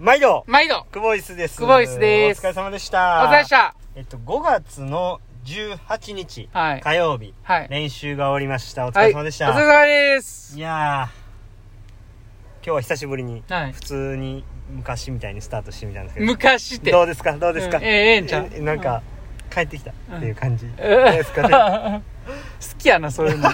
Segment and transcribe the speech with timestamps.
[0.00, 0.44] 毎度。
[0.46, 0.86] 毎度。
[0.92, 1.58] 久保イスです。
[1.58, 2.38] 久保イスです。
[2.38, 3.22] お疲れ様でした。
[3.24, 3.74] お疲れ様でした。
[3.94, 6.80] えっと、5月の18日、はい。
[6.80, 7.68] 火曜日、はい。
[7.68, 8.86] 練習が終わりました。
[8.86, 9.50] お疲はいれ様でした。
[9.50, 10.56] お疲れ様です。
[10.56, 11.10] い、やー、今
[12.62, 13.72] 日は久しぶりに、はい。
[13.72, 16.92] 普通に昔みたいにスタートしてみたんですけど、昔って。
[16.92, 17.32] どうですか？
[17.34, 17.84] どうですか、うん。
[17.84, 19.02] ええええんちゃうえなんか、
[19.52, 20.66] 帰ってきたっていう感じ。
[20.66, 22.02] どううんですかね。
[22.26, 22.32] 好
[22.78, 23.50] きやなそういうの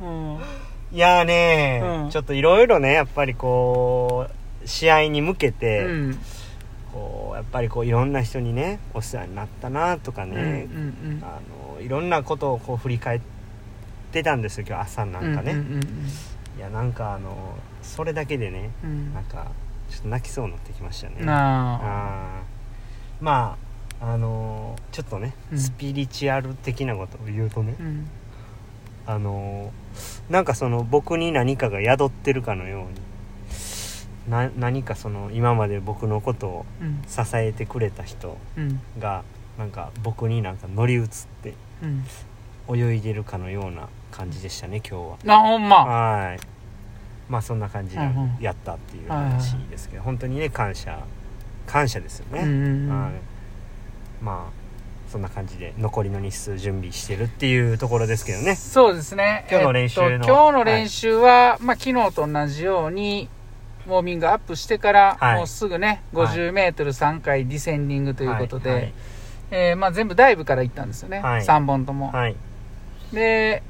[0.00, 0.40] うん
[0.90, 6.18] いやーねうんちょっといろいろね、やっぱりこう、試合に向けて、うん。
[6.92, 11.20] こうやっぱりこういろんな人にねお世話になったなとかうんうね、ん。
[11.24, 11.40] あ
[11.76, 13.20] のいろんなことをこう振り返っ
[14.12, 15.80] てたんですよ今日朝なうんんかね、うんうん
[16.56, 19.12] いやなんかあのそれだけでねうん。
[19.12, 19.50] なんか
[19.90, 21.16] ちょっと泣きそうになってきましたね。
[21.26, 22.42] あ。
[23.20, 23.56] ま
[24.00, 25.58] ああのちょっとね、うん。
[25.58, 28.08] スピリチュアル的なことを言うとね、うん。
[29.04, 29.72] あの
[30.30, 32.88] なんかその僕に何かが宿ってるかのように
[34.28, 37.02] な何かその今まで僕のことをうん。
[37.06, 38.80] 支えてくれた人うん。
[38.98, 39.22] が
[39.58, 41.08] なんか僕になんか乗り移っ
[41.42, 42.04] てうん。
[42.76, 45.84] 泳いでるかのような感じでしたね今日なほんま。
[45.84, 46.38] ははい。
[47.28, 48.02] まあそんな感じで
[48.40, 51.02] やったっていうはいはい話ですけど本当にね感謝
[51.66, 54.24] 感謝ですよね、はい。
[54.24, 54.64] まあ
[55.10, 58.54] そんな感じで残りの日数準備してるっていうところですけどね。
[58.56, 59.46] そうですね。
[59.50, 63.28] 今日の練習のえっと今日の練習は、まあ、昨日と同じように
[63.86, 65.36] ウォーミングアップしてから、はい。
[65.38, 66.26] もうすぐねはい。
[66.26, 68.92] 50m3 回ディセンディングということで、はい。
[69.50, 71.42] えーまあ、全部ダイブから行ったんですよね、はい。
[71.42, 72.36] 3本とも、はい、
[73.12, 73.62] で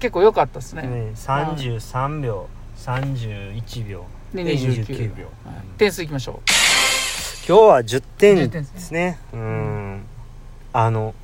[0.00, 0.82] 結構良かったですね。
[0.82, 5.32] ね、33秒31秒でで29 29秒、はい。
[5.78, 6.42] 点数いきましょ
[7.48, 9.18] 今日は10点10点でですね。
[9.32, 10.02] うん。
[10.72, 11.14] あの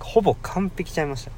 [0.00, 1.32] ほぼ完璧ちゃいました。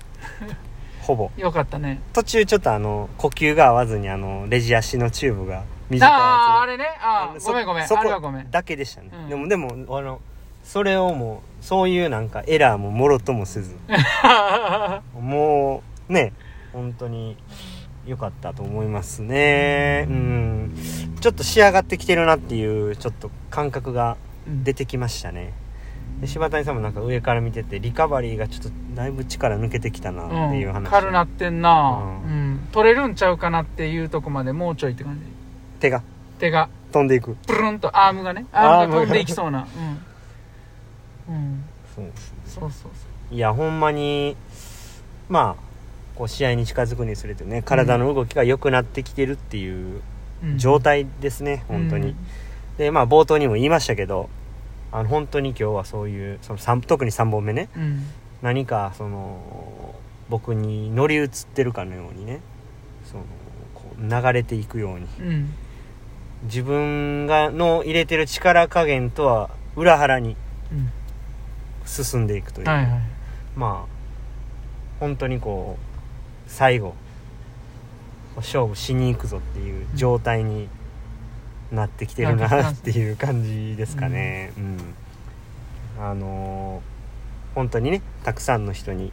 [1.02, 1.30] ほぼ。
[1.36, 2.00] うよかったね。
[2.12, 6.14] 途中ちょっとあの呼吸が合わずにあのレジ足のチューブが短いやつあ
[6.58, 6.84] ああれね？
[7.00, 7.88] ああごめんごめん。
[7.88, 8.50] そこあれはごめん。
[8.50, 9.28] だけでしたね、うん。
[9.28, 10.20] でもでもあの
[10.62, 13.76] それをもうそういうなんかエラーももろともせず。
[15.18, 16.32] もうね
[16.72, 17.36] 本当に
[18.06, 20.06] 良かったと思いますね。
[20.08, 20.74] うん。
[21.20, 25.52] ちょっと仕上がってきてるなっていうちょっと感覚が出てきましたね。
[26.20, 32.68] で柴谷さんもなんか上から見ててリカバリーがちょっとだいぶ力抜けてきたなっていう話、うん、軽なってんな、ううんん。
[32.72, 35.24] 取れるんちゃうかなっていうとこまでもうちょいって感じ
[35.84, 36.02] 手が。
[36.38, 36.70] 手が。
[36.92, 37.36] 飛んでいく。
[37.46, 38.46] プルンとアームがね。
[38.52, 39.00] アームが。
[39.02, 39.66] 飛んでいきそうな。
[41.28, 41.64] うん、うん、
[41.94, 42.38] そうですね。
[42.46, 42.90] そうそう
[43.30, 44.36] そいやほんまに
[45.28, 45.62] まあ
[46.14, 50.00] こう試合に近づくにつれてね体の動きが良くなってきてるっていうう、
[50.44, 52.16] うん、状態ですね、本当に、うん
[52.78, 54.28] でまあ冒頭にも言いましたけど
[54.90, 57.68] あの本当に今日はそういうその三特に3本目ね。
[57.76, 58.02] うん。
[58.42, 59.94] 何かその
[60.28, 62.40] 僕に乗り移ってるかのようにね
[63.04, 63.24] その
[63.74, 65.06] こう流れていくように。
[65.20, 65.54] うん
[66.44, 70.36] 自分がの入れてる力加減とは裏腹に
[70.72, 70.90] うん
[71.86, 73.00] 進んでいくという、はいはい。
[73.56, 73.94] まあ
[75.00, 76.94] 本当にこう最後
[78.36, 80.68] 勝負しに行くぞっていう状態に
[81.70, 84.52] なってきてるなっていう感じですかね。
[84.56, 84.94] うん、
[86.00, 86.94] あのー
[87.54, 89.12] 本当にねたくさんの人に、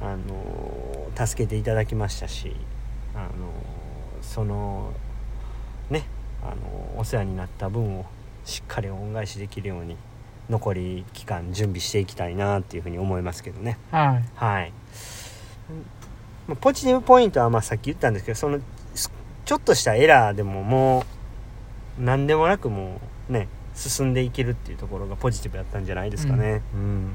[0.00, 2.54] あのー助けていただきましたし、
[3.14, 3.28] あのー
[4.22, 4.92] その
[5.90, 6.04] ね、
[6.42, 8.06] あのーお世話になった分を
[8.44, 9.96] しっかり恩返しできるように
[10.50, 13.78] 残り期間準備していきたいなっていうふうに思いますけどね。
[13.92, 14.24] はい。
[14.34, 14.72] はい、
[16.48, 18.58] まあポジティブポイントはまあさっき言ったんですけどその
[18.94, 19.12] す
[19.44, 21.04] ちょっとしたエラーでもも
[22.00, 23.00] う何でもなくも
[23.30, 26.62] うね進んでいけるっていうところがポジティブだったんじゃないですかね。
[26.74, 27.12] うん、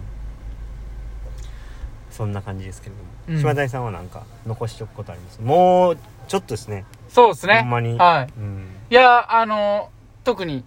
[2.10, 3.40] そんな感じですけれども、うん。
[3.42, 5.42] 島谷さんは何か残しておくことあります？
[5.42, 5.98] もう
[6.30, 6.86] ちょっとですね。
[7.10, 7.60] そうですね。
[7.60, 7.98] ほんまに。
[7.98, 8.34] はい。
[8.38, 9.90] うんいやあの
[10.24, 10.64] 特に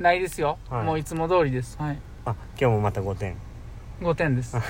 [0.00, 0.84] ないですよ、はい。
[0.84, 1.78] もういつも通りです。
[1.78, 1.98] はい。
[2.24, 3.36] あ今日もまた5点
[4.00, 4.64] 5点です、はい、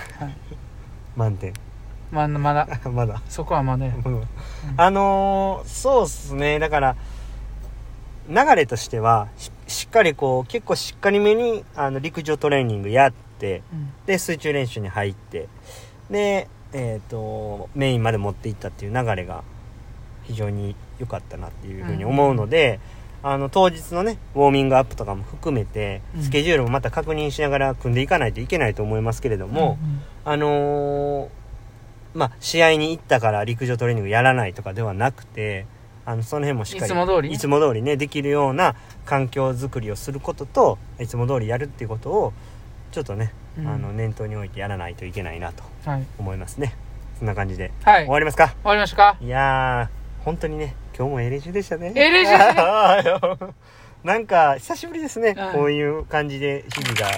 [1.17, 1.55] 満点。
[2.11, 2.69] まあまだ。
[2.93, 3.23] まだ。
[3.31, 3.95] そこはまだや。
[4.05, 4.29] うん。
[4.77, 6.59] あのーそうっすね。
[6.59, 6.97] だから
[8.29, 13.93] 流れとしてはししっかりこう結構しっかりめにあの陸上トレーニングやってうん。
[14.05, 15.49] で水中練習に入って
[16.11, 19.44] でえっ、とメインまで持っていったっていう流れが
[20.25, 22.81] 非常に良かったなっていうふうに思うので、
[23.23, 26.23] あの当日のねウォーミングアップとかも含めてうん。
[26.23, 29.79] スケジュールもまた確認しながら組んでいかないといけないと思いますけれども、
[30.25, 31.29] あのー
[32.15, 35.67] まあ試合に行ったから陸上トレーニングやらないとかではなくて
[36.06, 37.35] あのその辺もしっかりいつも通りね。
[37.35, 42.32] いつも通りねできるような環境づくりをすることといつも通りやるっていうことを
[42.93, 43.69] ちょっとね、うん。
[43.69, 46.06] あの念頭に置いてやらないといけないなとはい。
[46.19, 46.75] 思いますね。
[47.19, 48.05] そんな感じで、はい。
[48.05, 48.49] 終わりますか？
[48.49, 49.19] 終わりましたか？
[49.20, 51.91] いやー本当にね今日もええ練習でしたね。
[51.93, 52.25] ね。
[54.03, 55.55] なんか久しぶりですね、はい。
[55.55, 57.09] こういう感じで日々が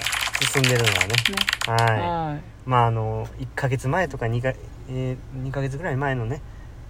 [0.53, 1.87] 進んでるのはね。
[1.87, 1.87] ね。
[1.87, 1.99] はい。
[1.99, 2.41] はい。
[2.65, 6.43] まああの1ヶ月前とか2か、えー、2ヶ月ぐらい前のね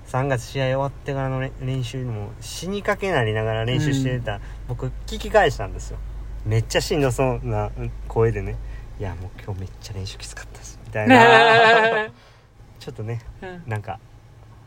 [0.08, 5.98] 3月試合終わってからのれ練習にも死にかけなりながら練習してた、僕聞き返したんですよ。
[6.46, 7.72] めっちゃしんどそうな
[8.10, 8.58] 声でね。
[9.00, 10.78] いやもう今日めっちゃ練習きつかったです。
[10.86, 11.16] みたいな。
[11.16, 12.12] ね
[12.80, 13.64] ちょっとねうん。
[13.66, 13.98] なんか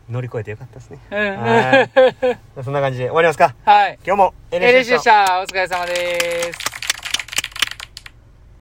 [0.09, 0.99] 乗り越えてよかったですね。
[1.11, 1.37] うん。
[1.37, 2.65] はい。
[2.65, 3.55] そんな感じで終わりますか。
[3.65, 3.99] はい。
[4.07, 5.41] 今日も LC でした。
[5.41, 6.74] お疲れ様です